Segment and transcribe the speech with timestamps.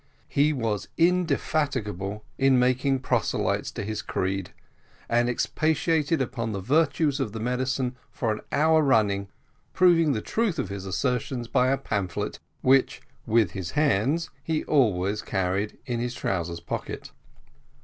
[0.29, 4.51] He was indefatigable in making proselytes to his creed,
[5.07, 9.27] and expatiated upon the virtues of the medicine for an hour running,
[9.73, 15.21] proving the truth of his assertion by a pamphlet, which, with his hands, he always
[15.21, 17.11] carried in his trousers pocket.